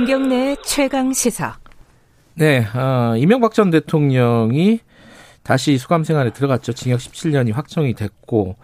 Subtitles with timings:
[0.00, 1.58] 김경래 최강 시사.
[2.32, 4.80] 네, 어, 이명박 전 대통령이
[5.42, 6.72] 다시 수감 생활에 들어갔죠.
[6.72, 8.56] 징역 17년이 확정이 됐고.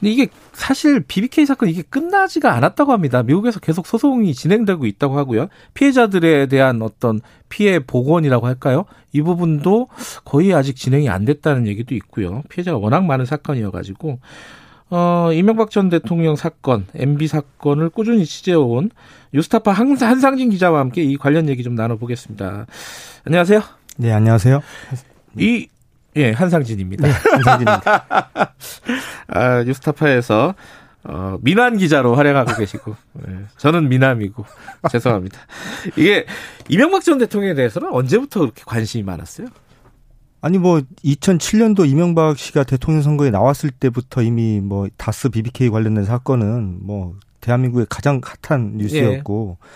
[0.00, 3.22] 근데 이게 사실 BBK 사건 이게 끝나지가 않았다고 합니다.
[3.22, 5.46] 미국에서 계속 소송이 진행되고 있다고 하고요.
[5.74, 8.84] 피해자들에 대한 어떤 피해 복원이라고 할까요?
[9.12, 9.86] 이 부분도
[10.24, 12.42] 거의 아직 진행이 안 됐다는 얘기도 있고요.
[12.48, 14.18] 피해자가 워낙 많은 사건이어가지고
[14.90, 18.90] 어, 이명박 전 대통령 사건, MB 사건을 꾸준히 취재해온
[19.32, 22.66] 유스타파 한상진 기자와 함께 이 관련 얘기 좀 나눠보겠습니다.
[23.24, 23.62] 안녕하세요.
[23.96, 24.60] 네, 안녕하세요.
[25.38, 25.68] 이,
[26.16, 27.06] 예, 한상진입니다.
[27.06, 28.06] 네, 한상진입니다.
[29.28, 30.54] 아, 뉴스타파에서
[31.06, 34.44] 어, 민환 기자로 활약하고 계시고, 네, 저는 미남이고,
[34.90, 35.38] 죄송합니다.
[35.96, 36.24] 이게,
[36.68, 39.48] 이명박 전 대통령에 대해서는 언제부터 그렇게 관심이 많았어요?
[40.44, 46.80] 아니, 뭐, 2007년도 이명박 씨가 대통령 선거에 나왔을 때부터 이미 뭐, 다스 BBK 관련된 사건은
[46.82, 49.66] 뭐, 대한민국의 가장 핫한 뉴스였고, 예.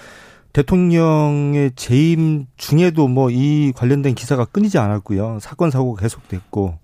[0.52, 5.38] 대통령의 재임 중에도 뭐, 이 관련된 기사가 끊이지 않았고요.
[5.40, 6.78] 사건, 사고가 계속됐고,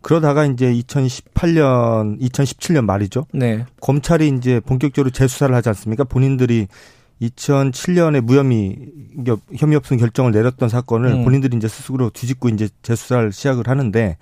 [0.00, 3.26] 그러다가 이제 2018년, 2017년 말이죠.
[3.32, 3.64] 네.
[3.80, 6.02] 검찰이 이제 본격적으로 재수사를 하지 않습니까?
[6.02, 6.66] 본인들이
[7.22, 8.90] 2007년에 무혐의
[9.56, 11.24] 혐의 없음 결정을 내렸던 사건을 음.
[11.24, 14.16] 본인들이 이제 스스로 뒤집고 이제 재수사를 시작을 하는데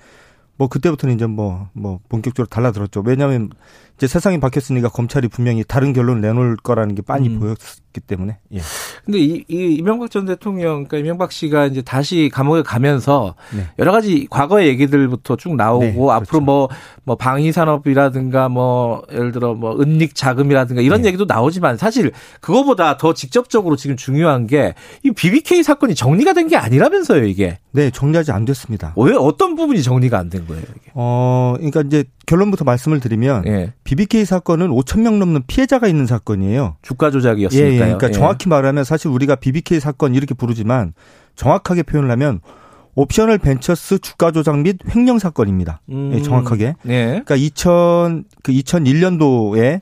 [0.61, 3.03] 뭐 그때부터는 이제 뭐뭐 뭐 본격적으로 달라들었죠.
[3.06, 3.48] 왜냐하면
[3.97, 7.41] 이제 세상이 바뀌었으니까 검찰이 분명히 다른 결론을 내놓을 거라는 게 빤히 음.
[7.41, 8.39] 보였기 때문에.
[8.55, 8.61] 예.
[9.05, 13.67] 근데 이, 이 이명박 전 대통령, 그러니까 이명박 씨가 이제 다시 감옥에 가면서 네.
[13.78, 16.12] 여러 가지 과거의 얘기들부터 쭉 나오고 네, 그렇죠.
[16.12, 16.69] 앞으로 뭐,
[17.05, 21.08] 뭐 방위 산업이라든가 뭐 예를 들어 뭐 은닉 자금이라든가 이런 네.
[21.08, 24.74] 얘기도 나오지만 사실 그거보다 더 직접적으로 지금 중요한 게
[25.05, 27.58] 이 BBK 사건이 정리가 된 게 아니라면서요, 이게.
[27.72, 28.92] 네, 정리하지 안 됐습니다.
[28.97, 30.91] 왜 어떤 부분이 정리가 안 된 거예요, 이게?
[30.95, 33.73] 어, 그러니까 이제 결론부터 말씀을 드리면 예.
[33.84, 36.77] BBK 사건은 5천 명 넘는 피해자가 있는 사건이에요.
[36.83, 37.70] 주가 조작이었으니까요.
[37.70, 37.79] 예, 예.
[37.79, 38.12] 그러니까 예.
[38.12, 40.95] 정확히 말하면 사실 우리가 BBK 사건 이렇게 부르지만
[41.36, 42.41] 정확하게 표현을 하면
[42.95, 45.80] 옵셔널 벤처스 주가 조작 및 횡령 사건입니다.
[45.89, 46.23] 예, 음.
[46.23, 46.74] 정확하게.
[46.83, 47.07] 네.
[47.07, 49.80] 그러니까 2000, 그 2001년도에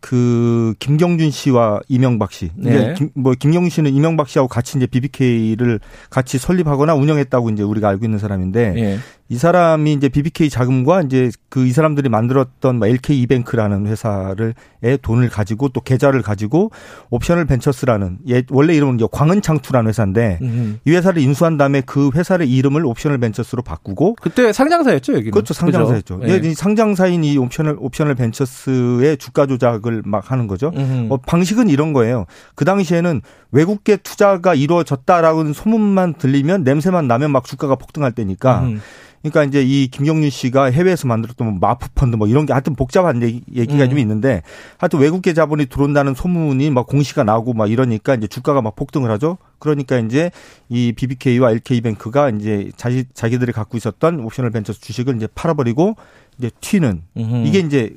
[0.00, 2.50] 그 김경준 씨와 이명박 씨.
[2.56, 2.94] 네.
[2.94, 8.04] 김, 뭐 김경준 씨는 이명박 씨하고 같이 이제 BBK를 같이 설립하거나 운영했다고 이제 우리가 알고
[8.04, 8.98] 있는 사람인데 네.
[9.28, 14.96] 이 사람이 이제 BBK 자금과 이제 그 이 사람들이 만들었던 뭐 LK 이뱅크라는 회사를 에
[14.96, 16.70] 돈을 가지고 또 계좌를 가지고
[17.10, 20.76] 옵셔널 벤처스라는 예 원래 이름은 이제 광은창투라는 회사인데 음흠.
[20.86, 26.20] 이 회사를 인수한 다음에 그 회사의 이름을 옵셔널 벤처스로 바꾸고 그때 상장사였죠 여기는 그렇죠 상장사였죠.
[26.28, 26.40] 예.
[26.42, 26.54] 예.
[26.54, 30.72] 상장사인 이 옵셔널 옵셔널 벤처스의 주가 조작을 막 하는 거죠.
[31.10, 32.24] 어, 방식은 이런 거예요.
[32.54, 38.60] 그 당시에는 외국계 투자가 이루어졌다라는 소문만 들리면 냄새만 나면 막 주가가 폭등할 때니까.
[38.60, 38.80] 음흠.
[39.22, 43.22] 그러니까 이제 이 김경준 씨가 해외에서 만들었던 뭐 MAF 펀드 뭐 이런 게 하여튼 복잡한
[43.22, 43.90] 얘기가 음.
[43.90, 44.42] 좀 있는데
[44.78, 49.38] 하여튼 외국계 자본이 들어온다는 소문이 막 공시가 나고 막 이러니까 이제 주가가 막 폭등을 하죠.
[49.58, 50.30] 그러니까 이제
[50.68, 55.96] 이 BBK와 LK뱅크가 이제 자기 자기들이 갖고 있었던 옵셔널 벤처스 주식을 이제 팔아버리고
[56.38, 57.46] 이제 튀는 음흠.
[57.46, 57.94] 이게 이제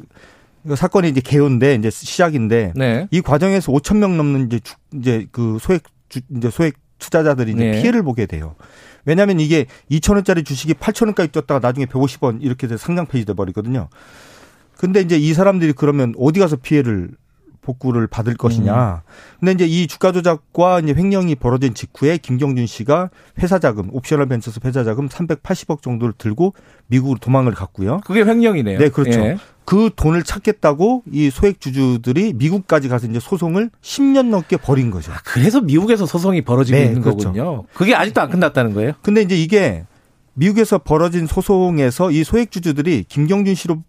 [0.75, 3.07] 사건이 이제 개요인데 이제 시작인데 네.
[3.11, 7.63] 이 과정에서 5천 명 넘는 이제 주, 이제 그 소액 주, 이제 소액 투자자들이 이제
[7.63, 7.81] 네.
[7.81, 8.55] 피해를 보게 돼요.
[9.05, 13.33] 왜냐하면 이게 2천 원짜리 주식이 8천 원까지 뛰었다가 나중에 150원 이렇게 돼서 상장 폐지 돼
[13.33, 13.89] 버리거든요.
[14.77, 17.11] 근데 이제 이 사람들이 그러면 어디 가서 피해를
[17.61, 19.03] 복구를 받을 것이냐.
[19.05, 19.39] 음.
[19.39, 24.59] 근데 이제 이 주가 조작과 이제 횡령이 벌어진 직후에 김경준 씨가 회사 자금, 옵셔널 벤처스
[24.65, 26.53] 회사 자금 380억 정도를 들고
[26.87, 28.01] 미국으로 도망을 갔고요.
[28.03, 28.79] 그게 횡령이네요.
[28.79, 29.19] 네, 그렇죠.
[29.19, 29.37] 예.
[29.63, 35.11] 그 돈을 찾겠다고 이 소액 주주들이 미국까지 가서 이제 소송을 10년 넘게 벌인 거죠.
[35.11, 37.31] 아, 그래서 미국에서 소송이 벌어지고 네, 있는 그렇죠.
[37.31, 37.63] 거군요.
[37.73, 38.93] 그게 아직도 안 끝났다는 거예요?
[39.01, 39.85] 근데 이제 이게
[40.33, 43.83] 미국에서 벌어진 소송에서 이 소액 주주들이 김경준 씨로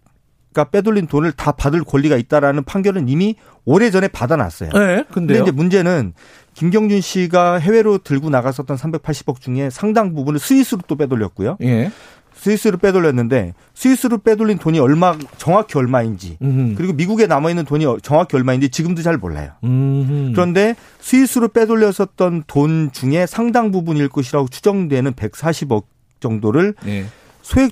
[0.53, 4.69] 가 빼돌린 돈을 다 받을 권리가 있다라는 판결은 이미 오래전에 받아놨어요.
[4.71, 6.13] 네, 근데 이제 문제는
[6.53, 11.57] 김경준 씨가 해외로 들고 나갔었던 380억 중에 상당 부분을 스위스로 또 빼돌렸고요.
[11.63, 11.91] 예.
[12.35, 16.75] 스위스로 빼돌렸는데 스위스로 빼돌린 돈이 얼마 정확히 얼마인지 음흠.
[16.75, 19.51] 그리고 미국에 남아 있는 돈이 정확히 얼마인지 지금도 잘 몰라요.
[19.63, 20.33] 음흠.
[20.33, 25.83] 그런데 스위스로 빼돌렸었던 돈 중에 상당 부분일 것이라고 추정되는 140억
[26.19, 27.05] 정도를 네.
[27.41, 27.71] 소액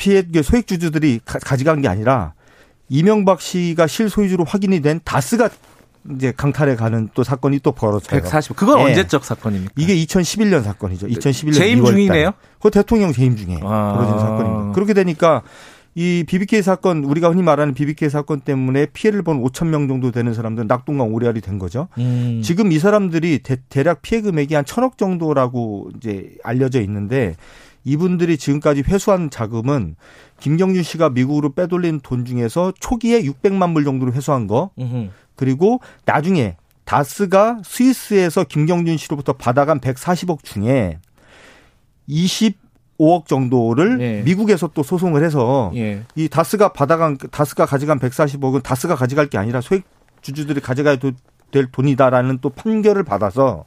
[0.00, 2.32] 피해 소액 주주들이 가져간 게 아니라
[2.88, 5.50] 이명박 씨가 실소유주로 확인이 된 다스가
[6.16, 8.22] 이제 강탈에 가는 또 사건이 또 벌어져요.
[8.22, 8.56] 140.
[8.56, 8.84] 그건 네.
[8.86, 9.74] 언제적 사건입니까?
[9.76, 11.06] 이게 2011년 사건이죠.
[11.06, 12.32] 2011년 재임 2월 중이네요.
[12.58, 13.92] 그 대통령 재임 중에 아.
[13.94, 14.72] 벌어진 사건입니다.
[14.72, 15.42] 그렇게 되니까
[15.94, 20.32] 이 BBK 사건 우리가 흔히 말하는 BBK 사건 때문에 피해를 본 5천 명 정도 되는
[20.32, 21.88] 사람들은 낙동강 오리알이 된 거죠.
[21.98, 22.40] 음.
[22.42, 27.36] 지금 이 사람들이 대, 략 피해 금액이 한 천억 정도라고 이제 알려져 있는데
[27.84, 29.96] 이분들이 지금까지 회수한 자금은
[30.40, 34.70] 김경준 씨가 미국으로 빼돌린 돈 중에서 초기에 600만 불 정도로 회수한 거,
[35.36, 40.98] 그리고 나중에 다스가 스위스에서 김경준 씨로부터 받아간 140억 중에
[42.08, 44.22] 25억 정도를 예.
[44.22, 46.02] 미국에서 또 소송을 해서 예.
[46.16, 49.84] 이 다스가 받아간 다스가 가져간 140억은 다스가 가져갈 게 아니라 소액
[50.20, 50.96] 주주들이 가져가야
[51.50, 53.64] 될 돈이다라는 또 판결을 받아서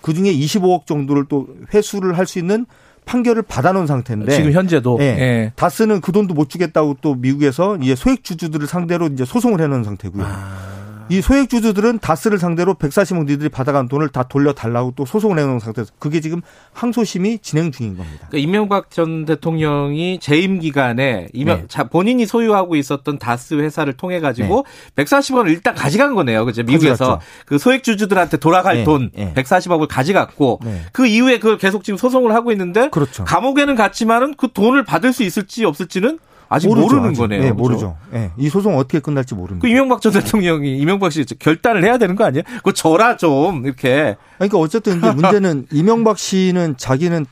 [0.00, 2.66] 그 중에 25억 정도를 또 회수를 할 수 있는
[3.04, 5.04] 판결을 받아놓은 상태인데 지금 현재도 예.
[5.04, 5.52] 예.
[5.56, 10.24] 다스는 그 돈도 못 주겠다고 또 미국에서 이제 소액 주주들을 상대로 이제 소송을 해놓은 상태고요.
[10.26, 10.73] 아.
[11.08, 15.92] 이 소액 주주들은 다스를 상대로 140억 니들이 받아간 돈을 다 돌려달라고 또 소송을 해놓은 상태에서
[15.98, 16.40] 그게 지금
[16.72, 18.26] 항소심이 진행 중인 겁니다.
[18.28, 21.64] 그러니까 이명박 전 대통령이 재임 기간에 이명 네.
[21.68, 24.64] 자 본인이 소유하고 있었던 다스 회사를 통해 가지고
[24.94, 25.04] 네.
[25.04, 26.44] 140억을 일단 가져간 거네요.
[26.44, 26.62] 그죠?
[26.62, 27.26] 미국에서 가져갔죠.
[27.46, 28.84] 그 소액 주주들한테 돌아갈 네.
[28.84, 29.32] 돈 네.
[29.34, 30.82] 140억을 가져갔고 네.
[30.92, 33.24] 그 이후에 그걸 계속 지금 소송을 하고 있는데 그렇죠.
[33.24, 36.18] 감옥에는 갔지만은 그 돈을 받을 수 있을지 없을지는
[36.54, 37.20] 아직 모르죠, 모르는 아직.
[37.20, 37.42] 거네요.
[37.42, 37.96] 네, 모르죠.
[38.10, 39.62] 네, 이 소송 어떻게 끝날지 모릅니다.
[39.62, 42.42] 그 이명박 전 대통령이 이명박 씨 결단을 해야 되는 거 아니에요?
[42.56, 44.16] 그거 저라 좀 이렇게.
[44.38, 47.26] 그러니까 어쨌든 문제는 이명박 씨는 자기는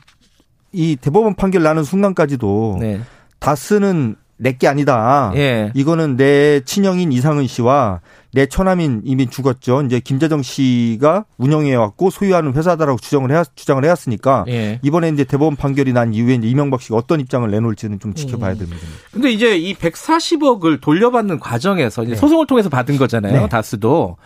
[0.71, 3.01] 이 대법원 판결 나는 순간까지도 네.
[3.39, 5.31] 다스는 내게 아니다.
[5.35, 5.71] 예.
[5.73, 8.01] 이거는 내 친형인 이상은 씨와
[8.33, 9.83] 내 처남인 이미 죽었죠.
[9.83, 14.79] 이제 김재정 씨가 운영해 왔고 소유하는 회사다라고 주장을 해 주장을 해왔으니까 예.
[14.83, 18.79] 이번에 이제 대법원 판결이 난 이후에 이제 이명박 씨가 어떤 입장을 내놓을지는 좀 지켜봐야 됩니다.
[18.83, 18.93] 음.
[19.11, 22.15] 근데 이제 이 140억을 돌려받는 과정에서 네.
[22.15, 23.41] 소송을 통해서 받은 거잖아요.
[23.41, 23.49] 네.
[23.49, 24.17] 다스도.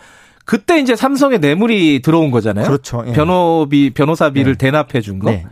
[0.45, 2.65] 그때 이제 삼성에 뇌물이 들어온 거잖아요.
[2.65, 3.03] 그렇죠.
[3.05, 3.11] 예.
[3.11, 4.57] 변호비 변호사비를 네.
[4.57, 5.29] 대납해 준 거.
[5.29, 5.45] 네.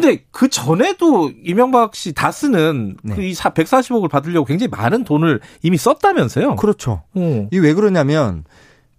[0.00, 3.14] 근데 그 전에도 이명박 씨 다스는 네.
[3.14, 6.56] 그이 140억을 받으려고 굉장히 많은 돈을 이미 썼다면서요?
[6.56, 7.02] 그렇죠.
[7.14, 7.48] 어.
[7.50, 8.44] 이왜 그러냐면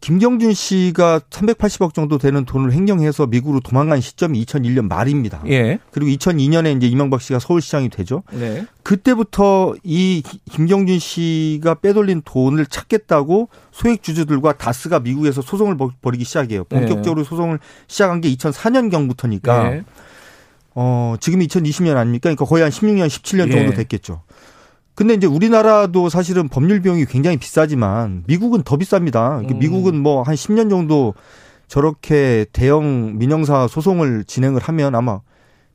[0.04, 5.42] 김경준 씨가 380억 정도 되는 돈을 횡령해서 미국으로 도망간 시점이 2001년 말입니다.
[5.48, 5.80] 예.
[5.92, 8.24] 그리고 2002년에 이제 이명박 씨가 서울시장이 되죠.
[8.34, 8.66] 네.
[8.84, 16.66] 그때부터 이 김경준 씨가 빼돌린 돈을 찾겠다고 소액 주주들과 다스가 미국에서 소송을 벌이기 시작해요.
[16.66, 17.30] 본격적으로 네.
[17.30, 19.84] 소송을 시작한 게 2004년경부터니까 네.
[20.75, 22.24] 어, 지금 2020년 아닙니까?
[22.24, 23.74] 그러니까 거의 한 16년, 17년 정도 예.
[23.74, 24.22] 됐겠죠.
[24.96, 29.50] 근데 이제 우리나라도 사실은 법률 비용이 굉장히 비싸지만 미국은 더 비쌉니다.
[29.50, 29.60] 음.
[29.60, 31.16] 미국은 뭐 한 10년 정도
[31.68, 35.22] 저렇게 대형 민영사 소송을 진행을 하면 아마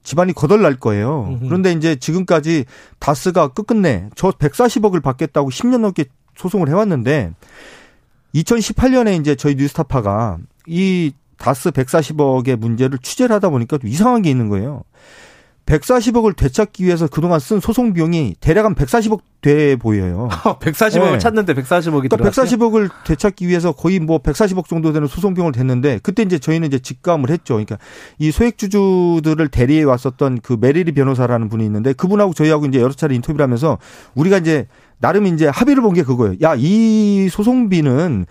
[0.05, 1.27] 집안이 거덜날 거예요.
[1.29, 1.47] 음흠.
[1.47, 2.65] 그런데 이제 지금까지
[3.01, 6.05] 다스가 끝끝내 저 140억을 받겠다고 10년 넘게
[6.37, 7.33] 소송을 해왔는데
[8.35, 14.49] 2018년에 이제 저희 뉴스타파가 이 다스 140억의 문제를 취재를 하다 보니까 좀 이상한 게 있는
[14.49, 14.83] 거예요.
[15.67, 20.29] 140억을 되찾기 위해서 그동안 쓴 소송 비용이 대략 한 140억 돼 보여요.
[20.61, 21.19] 140억을 네.
[21.19, 26.23] 찾는데 140억이 그러니까 140억을 되찾기 위해서 거의 뭐 140억 정도 되는 소송 비용을 댔는데 그때
[26.23, 27.55] 이제 저희는 이제 직감을 했죠.
[27.55, 27.77] 그러니까
[28.19, 33.15] 이 소액 주주들을 대리해 왔었던 그 메리리 변호사라는 분이 있는데 그분하고 저희하고 이제 여러 차례
[33.15, 33.77] 인터뷰를 하면서
[34.15, 34.67] 우리가 이제
[35.01, 36.37] 나름 이제 합의를 본 게 그거예요.
[36.41, 38.25] 야, 이 소송비는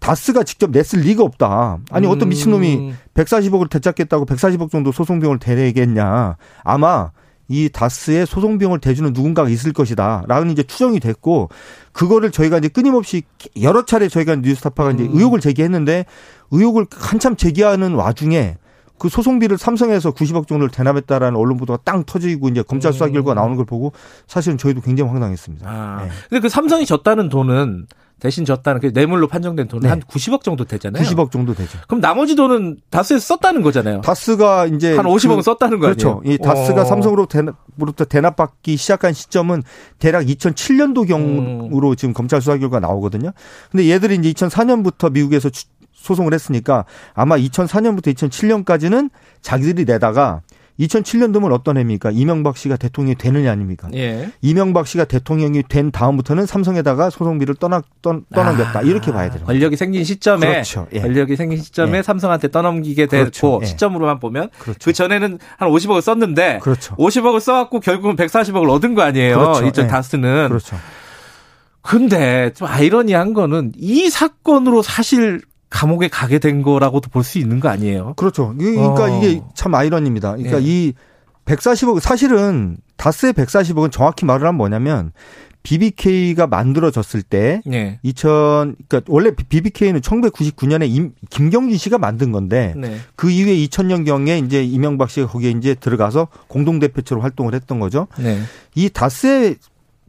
[0.00, 1.78] 다스가 직접 냈을 리가 없다.
[1.90, 2.30] 아니 어떤 음.
[2.30, 6.36] 미친놈이 140억을 되찾겠다고 140억 정도 소송비용을 대내겠냐.
[6.64, 7.10] 아마
[7.48, 10.22] 이 다스의 소송비용을 대주는 누군가가 있을 것이다.
[10.28, 11.48] 라는 이제 추정이 됐고,
[11.92, 13.22] 그거를 저희가 이제 끊임없이
[13.60, 15.10] 여러 차례 저희가 뉴스타파가 이제 음.
[15.14, 16.04] 의혹을 제기했는데,
[16.52, 18.56] 의혹을 한참 제기하는 와중에
[19.00, 23.40] 그 소송비를 삼성에서 90억 정도를 대납했다라는 언론 보도가 땅 터지고 이제 검찰 수사 결과 가
[23.40, 23.92] 나오는 걸 보고
[24.26, 25.68] 사실은 저희도 굉장히 황당했습니다.
[25.68, 26.02] 아.
[26.04, 26.10] 네.
[26.28, 27.86] 근데 그 삼성이 졌다는 돈은
[28.20, 29.88] 대신 졌다는 그 뇌물로 판정된 돈은 네.
[29.88, 31.02] 한 90억 정도 되잖아요.
[31.02, 31.78] 90억 정도 되죠.
[31.88, 34.02] 그럼 나머지 돈은 다스에서 썼다는 거잖아요.
[34.02, 36.22] 다스가 이제 한 50억은 그, 썼다는 거 그렇죠.
[36.24, 36.84] 이 다스가 어.
[36.84, 39.62] 삼성으로 대납부터 대납받기 시작한 시점은
[39.98, 41.96] 대략 2007년도 경으로 음.
[41.96, 43.32] 지금 검찰 수사 결과 나오거든요.
[43.70, 45.50] 근데 얘들이 이제 2004년부터 미국에서
[45.92, 46.84] 소송을 했으니까
[47.14, 49.10] 아마 2004년부터 2007년까지는
[49.42, 50.42] 자기들이 내다가
[50.80, 52.10] 2007년도면 어떤 해입니까?
[52.10, 53.88] 이명박 씨가 대통령이 되느냐 아닙니까?
[53.94, 54.30] 예.
[54.40, 58.78] 이명박 씨가 대통령이 된 다음부터는 삼성에다가 소송비를 떠나, 떠, 떠넘겼다.
[58.80, 59.44] 아, 이렇게 봐야 돼요.
[59.44, 60.86] 권력이 생긴 시점에 그렇죠.
[60.92, 61.00] 예.
[61.00, 62.02] 권력이 생긴 시점에 예.
[62.02, 63.58] 삼성한테 떠넘기게 됐고 그렇죠.
[63.62, 63.66] 예.
[63.66, 64.78] 시점으로만 보면 그렇죠.
[64.82, 66.96] 그 전에는 한 50억을 썼는데 그렇죠.
[66.96, 69.38] 50억을 써갖고 결국은 140억을 얻은 거 아니에요.
[69.38, 69.66] 그렇죠.
[69.66, 69.88] 이전 예.
[69.88, 70.48] 다스는.
[70.48, 70.76] 그렇죠.
[71.82, 77.68] 근데 좀 아이러니한 거는 이 사건으로 사실 감옥에 가게 된 거라고도 볼 수 있는 거
[77.68, 78.14] 아니에요?
[78.16, 78.54] 그렇죠.
[78.58, 79.18] 그러니까 어.
[79.18, 80.32] 이게 참 아이러니입니다.
[80.36, 80.64] 그러니까 네.
[80.64, 80.92] 이
[81.44, 85.12] 140억 사실은 다스의 140억은 정확히 말을 하면 뭐냐면
[85.62, 87.98] BBK가 만들어졌을 때 네.
[88.02, 92.96] 2000 그러니까 원래 BBK는 1999년에 임, 김경진 씨가 만든 건데 네.
[93.14, 98.06] 그 이후에 2000년 경에 이제 이명박 씨가 거기에 이제 들어가서 공동 대표처로 활동을 했던 거죠.
[98.18, 98.40] 네.
[98.74, 99.56] 이 다스의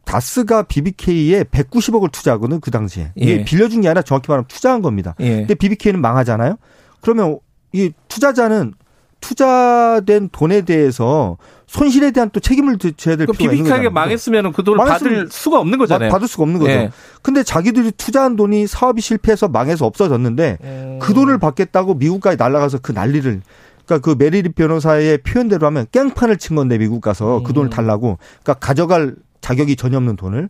[0.04, 3.12] 다스가 BBK에 190억을 투자하거든 그 당시에.
[3.14, 3.44] 이게 예.
[3.44, 5.14] 빌려준 게 아니라 정확히 말하면 투자한 겁니다.
[5.20, 5.36] 예.
[5.36, 6.56] 근데 BBK는 망하잖아요.
[7.00, 7.38] 그러면
[7.72, 8.74] 이 투자자는
[9.20, 13.90] 투자된 돈에 대해서 손실에 대한 또 책임을 져야 될그 필요가 있는 거잖아요.
[13.90, 16.10] 망했으면 그 돈을 받을 수가 없는 거잖아요.
[16.10, 16.72] 받을 수가 없는 거죠.
[16.72, 16.90] 네.
[17.22, 20.98] 근데 자기들이 투자한 돈이 사업이 실패해서 망해서 없어졌는데 음.
[21.00, 23.40] 그 돈을 받겠다고 미국까지 날아가서 그 난리를
[23.86, 27.44] 그러니까 그 메리리 변호사의 표현대로 하면 깽판을 친 건데 미국 가서 음.
[27.44, 27.70] 그 돈을 음.
[27.70, 30.48] 달라고 그러니까 가져갈 자격이 전혀 없는 돈을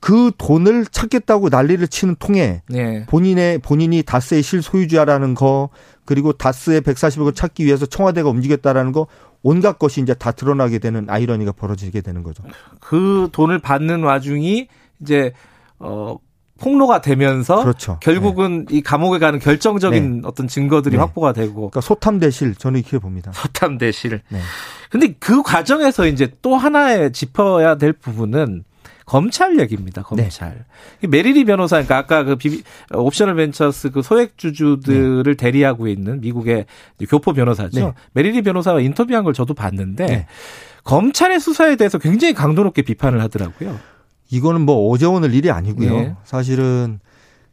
[0.00, 3.04] 그 돈을 찾겠다고 난리를 치는 통에 네.
[3.06, 5.68] 본인의 본인이 다스의 실소유주라는 거
[6.06, 9.06] 그리고 다스의 140억을 찾기 위해서 청와대가 움직였다라는 거
[9.42, 12.42] 온갖 것이 이제 다 드러나게 되는 아이러니가 벌어지게 되는 거죠.
[12.80, 14.68] 그 돈을 받는 와중이
[15.02, 15.32] 이제
[15.78, 16.16] 어
[16.60, 17.98] 폭로가 되면서 그렇죠.
[18.00, 18.76] 결국은 네.
[18.76, 20.20] 이 감옥에 가는 결정적인 네.
[20.24, 21.00] 어떤 증거들이 네.
[21.00, 23.32] 확보가 되고 그러니까 소탐 대실 저는 이렇게 봅니다.
[23.32, 24.20] 소탐 대실.
[24.92, 24.98] 네.
[24.98, 28.64] 근데 그 과정에서 이제 또 하나의 짚어야 될 부분은
[29.06, 30.02] 검찰 얘기입니다.
[30.02, 30.64] 검찰.
[31.00, 31.08] 네.
[31.08, 32.62] 메리리 변호사, 그러니까 아까 그 비비,
[32.94, 35.34] 옵셔널 벤처스 그 소액 주주들을 네.
[35.34, 36.66] 대리하고 있는 미국의
[37.08, 37.80] 교포 변호사죠.
[37.80, 37.92] 네.
[38.12, 40.26] 메리리 변호사와 인터뷰한 걸 저도 봤는데 네.
[40.84, 43.78] 검찰의 수사에 대해서 굉장히 강도 높게 비판을 하더라고요.
[44.30, 46.00] 이거는 뭐 어제 오늘 일이 아니고요.
[46.00, 46.14] 네.
[46.22, 47.00] 사실은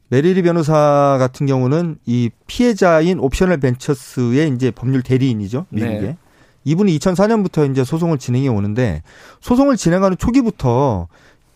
[0.10, 5.66] 메리리 변호사 같은 경우는 이 피해자인 옵셔널 벤처스의 이제 법률 대리인이죠.
[5.70, 6.18] 미국에.
[6.68, 6.72] 네.
[6.72, 9.02] 이분이 2004년부터 이제 소송을 진행해 오는데
[9.42, 11.08] 소송을 진행하는 초기부터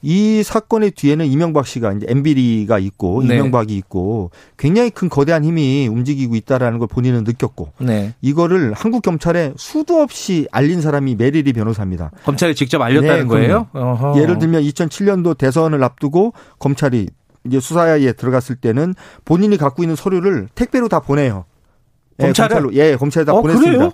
[0.04, 3.36] 이 사건의 뒤에는 이명박 씨가 이제 MB가 있고 네.
[3.36, 8.14] 이명박이 있고 굉장히 큰 거대한 힘이 움직이고 있다라는 걸 본인은 느꼈고 네.
[8.22, 12.12] 이거를 한국 검찰에 수도 없이 알린 사람이 메리리 변호사입니다.
[12.24, 13.68] 검찰이 직접 알렸다는 네, 거예요?
[13.74, 14.20] 어허.
[14.20, 17.08] 예를 들면 2007년도 대선을 앞두고 검찰이
[17.46, 21.46] 이제 수사에 들어갔을 때는 본인이 갖고 있는 서류를 택배로 다 보내요.
[22.22, 23.72] 예, 검찰로 예 검찰에 다 어, 보냈습니다.
[23.72, 23.92] 그래요?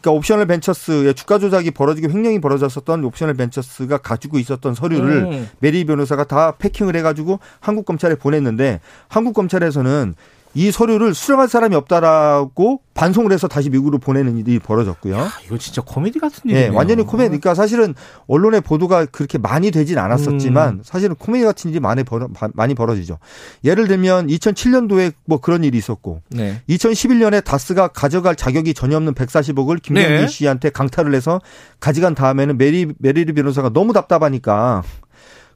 [0.00, 5.48] 그러니까 옵셔널 벤처스의 주가 조작이 벌어지고 횡령이 벌어졌었던 옵셔널 벤처스가 가지고 있었던 서류를 음.
[5.60, 10.14] 메리 변호사가 다 패킹을 해가지고 한국 검찰에 보냈는데 한국 검찰에서는
[10.54, 15.16] 이 서류를 수령할 사람이 없다라고 반송을 해서 다시 미국으로 보내는 일이 벌어졌고요.
[15.16, 16.70] 야, 이거 진짜 코미디 같은 일이네요.
[16.70, 17.28] 네, 완전히 코미디.
[17.28, 17.94] 그러니까 사실은
[18.26, 20.80] 언론의 보도가 그렇게 많이 되진 않았었지만 음.
[20.82, 23.18] 사실은 코미디 같은 일이 많이 벌어 많이 벌어지죠.
[23.64, 26.60] 예를 들면 2007년도에 뭐 그런 일이 있었고 네.
[26.68, 30.26] 2011년에 다스가 가져갈 자격이 전혀 없는 140억을 김경준 네.
[30.26, 31.40] 씨한테 강탈을 해서
[31.78, 34.82] 가져간 다음에는 메리 메리 리 변호사가 너무 답답하니까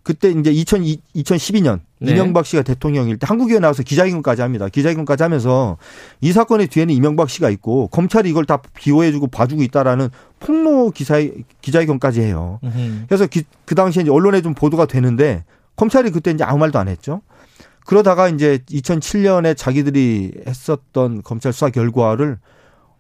[0.04, 0.82] 그때 이제 2000,
[1.16, 2.12] 2012년 네.
[2.12, 4.68] 이명박 씨가 대통령일 때 한국에 나와서 기자회견까지 합니다.
[4.68, 5.78] 기자회견까지 하면서
[6.20, 11.16] 이 사건의 뒤에는 이명박 씨가 있고 검찰이 이걸 다 비호해주고 봐주고 있다라는 폭로 기사
[11.62, 12.60] 기자회견까지 해요.
[12.62, 13.06] 으흠.
[13.08, 15.42] 그래서 기, 그 당시에 이제 언론에 좀 보도가 되는데
[15.76, 17.22] 검찰이 그때 이제 아무 말도 안 했죠.
[17.86, 22.38] 그러다가 이제 2007년에 자기들이 했었던 검찰 수사 결과를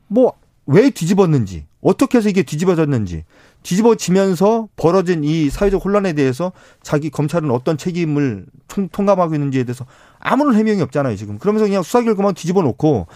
[0.08, 0.32] 뭐
[0.66, 3.24] 왜 뒤집었는지 어떻게 해서 이게 뒤집어졌는지
[3.62, 9.86] 뒤집어지면서 벌어진 이 사회적 혼란에 대해서 자기 검찰은 어떤 책임을 통, 감하고 있는지에 대해서
[10.18, 11.38] 아무런 해명이 없잖아요 지금.
[11.38, 13.06] 그러면서 그냥 수사 결과만 뒤집어 놓고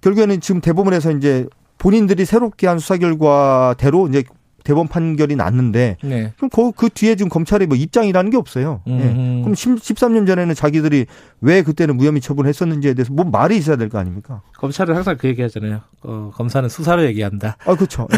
[0.00, 4.24] 결국에는 지금 대법원에서 이제 본인들이 새롭게 한 수사 결과대로 이제
[4.64, 6.32] 대법원 판결이 났는데 네.
[6.36, 8.82] 그럼 그, 그 뒤에 지금 검찰이 뭐 입장이라는 게 없어요.
[8.86, 8.98] 예.
[9.42, 11.06] 그럼 10, 13년 전에는 자기들이
[11.40, 14.42] 왜 그때는 무혐의 처분했었는지에 대해서 뭐 말이 있어야 될 거 아닙니까?
[14.58, 15.80] 검찰은 항상 그 얘기하잖아요.
[16.02, 17.56] 어, 검사는 수사로 얘기한다.
[17.64, 18.06] 아 그렇죠.
[18.12, 18.16] 예.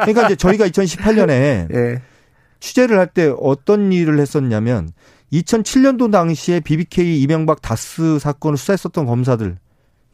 [0.00, 1.30] 그러니까 이제 저희가 2018년에
[1.74, 2.02] 예.
[2.60, 4.88] 취재를 할 때 어떤 일을 했었냐면
[5.32, 9.58] 2007년도 당시에 BBK 이명박 다스 사건을 수사했었던 검사들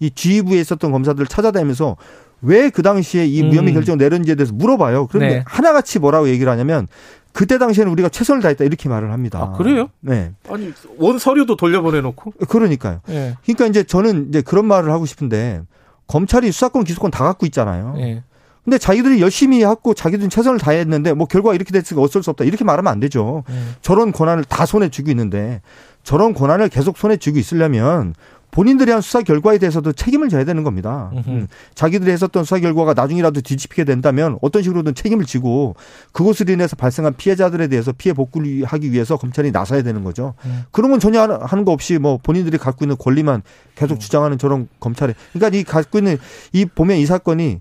[0.01, 1.97] 이 G부에 있었던 검사들을 찾아다니면서
[2.43, 3.75] 왜 그 당시에 이 무혐의 음.
[3.75, 5.07] 결정을 내렸는지에 대해서 물어봐요.
[5.09, 5.43] 그런데 네.
[5.47, 6.87] 하나같이 뭐라고 얘기를 하냐면
[7.33, 9.39] 그때 당시에는 우리가 최선을 다했다 이렇게 말을 합니다.
[9.41, 9.89] 아, 그래요?
[10.01, 10.33] 네.
[10.49, 12.33] 아니 원 서류도 돌려보내놓고?
[12.49, 13.01] 그러니까요.
[13.07, 13.37] 네.
[13.45, 15.63] 그러니까 이제 저는 이제 그런 말을 하고 싶은데
[16.07, 17.95] 검찰이 수사권 기소권 다 갖고 있잖아요.
[17.97, 18.23] 네.
[18.65, 22.65] 근데 자기들이 열심히 하고 자기들은 최선을 다했는데 뭐 결과가 이렇게 됐으니까 어쩔 수 없다 이렇게
[22.65, 23.45] 말하면 안 되죠.
[23.49, 23.55] 네.
[23.81, 25.63] 저런 권한을 다 손에 쥐고 있는데
[26.03, 28.15] 저런 권한을 계속 손에 쥐고 있으려면
[28.51, 31.11] 본인들이 한 수사 결과에 대해서도 책임을 져야 되는 겁니다.
[31.27, 31.47] 음.
[31.75, 35.77] 자기들이 했었던 수사 결과가 나중이라도 뒤집히게 된다면 어떤 식으로든 책임을 지고
[36.13, 40.35] 그것으로 인해서 발생한 피해자들에 대해서 피해 복구를 하기 위해서 검찰이 나서야 되는 거죠.
[40.45, 40.65] 음.
[40.71, 43.43] 그러면 전혀 하는 거 없이 뭐 본인들이 갖고 있는 권리만
[43.75, 43.99] 계속 음.
[43.99, 46.19] 주장하는 저런 검찰에 그러니까 이 갖고 있는
[46.53, 47.61] 이 보면 이 사건이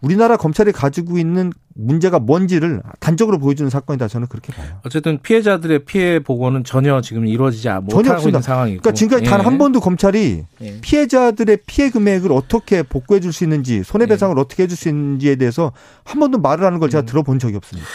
[0.00, 4.80] 우리나라 검찰이 가지고 있는 문제가 뭔지를 단적으로 보여주는 사건이다 저는 그렇게 봐요.
[4.84, 8.28] 어쨌든 피해자들의 피해 보고는 전혀 지금 이루어지지 못하고 없습니다.
[8.28, 8.80] 있는 상황이고.
[8.82, 9.30] 그러니까 지금까지 예.
[9.30, 10.80] 단한 번도 검찰이 예.
[10.80, 14.40] 피해자들의 피해 금액을 어떻게 복구해 줄 수 있는지 손해배상을 예.
[14.40, 15.72] 어떻게 해줄 수 있는지에 대해서
[16.04, 17.06] 한 번도 말을 하는 걸 제가 음.
[17.06, 17.88] 들어본 적이 없습니다.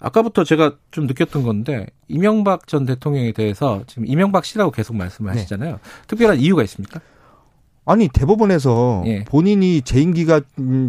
[0.00, 5.38] 아까부터 제가 좀 느꼈던 건데 이명박 전 대통령에 대해서 지금 이명박 씨라고 계속 말씀을 네.
[5.38, 5.70] 하시잖아요.
[5.74, 5.78] 네.
[6.08, 7.00] 특별한 이유가 있습니까?
[7.84, 9.24] 아니 대법원에서 예.
[9.24, 10.42] 본인이 재임 기간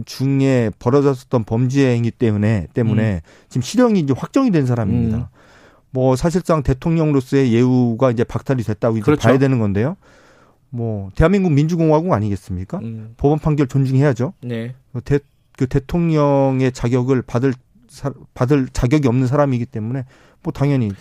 [0.05, 3.19] 중에 벌어졌었던 범죄 행위 때문에 때문에 음.
[3.49, 5.17] 지금 실형이 이제 확정이 된 사람입니다.
[5.17, 5.25] 음.
[5.89, 9.27] 뭐 사실상 대통령으로서의 예우가 이제 박탈이 됐다고 이제 그렇죠.
[9.27, 9.95] 봐야 되는 건데요.
[10.69, 12.79] 뭐 대한민국 민주공화국 아니겠습니까?
[12.79, 13.13] 음.
[13.17, 14.33] 법원 판결 존중해야죠.
[14.43, 14.73] 네.
[14.91, 15.19] 뭐 대,
[15.57, 17.53] 그 대통령의 자격을 받을
[18.33, 20.05] 받을 자격이 없는 사람이기 때문에
[20.43, 20.91] 뭐 당연히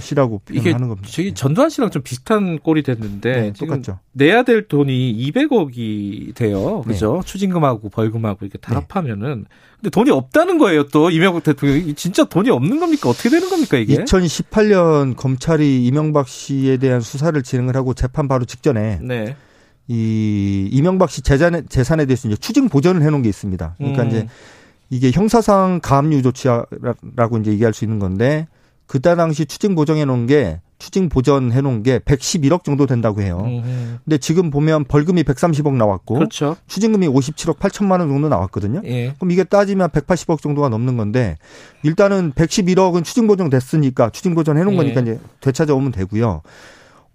[0.00, 1.08] 씨라고 표현하는 겁니다.
[1.10, 3.98] 저기 전두환 씨랑 좀 비슷한 꼴이 됐는데 네, 똑같죠.
[4.12, 6.82] 내야 될 돈이 200억이 돼요.
[6.82, 7.20] 그죠?
[7.22, 7.26] 네.
[7.26, 9.44] 추징금하고 벌금하고 이렇게 다 합하면은 네.
[9.76, 10.88] 근데 돈이 없다는 거예요.
[10.88, 13.10] 또 이명박 대통령이 진짜 돈이 없는 겁니까?
[13.10, 13.96] 어떻게 되는 겁니까 이게?
[13.96, 19.36] 2018년 검찰이 이명박 씨에 대한 수사를 진행을 하고 재판 바로 직전에 네.
[19.88, 23.74] 이 이명박 씨 재산에 재산에 대해서 이제 추징 보전을 해놓은 게 있습니다.
[23.76, 24.08] 그러니까 음.
[24.08, 24.28] 이제
[24.90, 28.46] 이게 형사상 가압류 조치라고 이제 얘기할 수 있는 건데
[28.86, 33.42] 그때 당시 추징 보정해 놓은 게 추징 보전해 놓은 게 111억 정도 된다고 해요.
[33.44, 33.98] 음.
[34.04, 36.56] 근데 지금 보면 벌금이 130억 나왔고 그렇죠.
[36.66, 38.82] 추징금이 57억 8천만 원 정도 나왔거든요.
[38.84, 39.14] 예.
[39.14, 41.36] 그럼 이게 따지면 180억 정도가 넘는 건데
[41.82, 44.76] 일단은 111억은 추징 보정 됐으니까 추징 보전 해 놓은 예.
[44.76, 46.42] 거니까 이제 되찾아오면 되고요.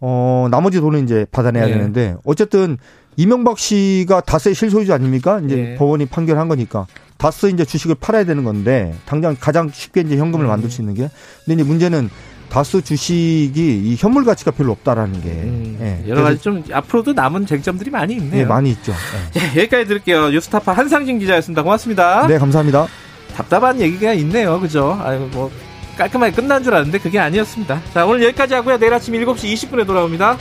[0.01, 1.73] 어, 나머지 돈은 이제 받아내야 예.
[1.73, 2.77] 되는데 어쨌든
[3.17, 5.41] 이명박 씨가 다스의 실소유주 아닙니까?
[5.43, 5.75] 이제 예.
[5.75, 6.87] 법원이 판결한 거니까.
[7.19, 10.47] 다스 이제 주식을 팔아야 되는 건데 당장 가장 쉽게 이제 현금을 음.
[10.47, 11.09] 만들 수 있는 게
[11.45, 12.09] 근데 이제 문제는
[12.49, 16.09] 다스 주식이 이 현물 가치가 별로 없다라는 게 음, 예.
[16.09, 18.41] 여러 가지 좀 앞으로도 남은 쟁점들이 많이 있네요.
[18.41, 18.93] 예, 많이 있죠.
[19.35, 19.39] 예.
[19.39, 20.29] 예, 여기까지 들을게요.
[20.29, 21.61] 뉴스타파 한상진 기자였습니다.
[21.61, 22.25] 고맙습니다.
[22.25, 22.87] 네, 감사합니다.
[23.35, 24.59] 답답한 얘기가 있네요.
[24.59, 24.99] 그죠?
[25.03, 25.51] 아유, 뭐
[25.97, 27.81] 깔끔하게 끝난 줄 알았는데 그게 아니었습니다.
[27.93, 28.79] 자, 오늘 여기까지 하고요.
[28.79, 30.37] 내일 아침 7시 20분에 돌아옵니다.